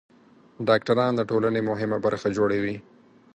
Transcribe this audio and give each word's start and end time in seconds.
ډاکټران 0.67 1.11
د 1.15 1.21
ټولنې 1.29 1.61
مهمه 1.69 1.97
برخه 2.05 2.27
جوړوي. 2.37 2.75